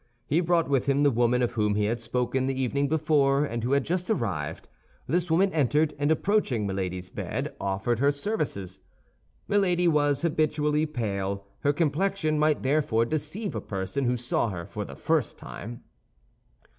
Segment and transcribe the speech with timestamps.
[0.25, 3.63] He brought with him the woman of whom he had spoken the evening before, and
[3.63, 4.67] who had just arrived;
[5.05, 8.79] this woman entered, and approaching Milady's bed, offered her services.
[9.47, 14.83] Milady was habitually pale; her complexion might therefore deceive a person who saw her for
[14.85, 15.83] the first time.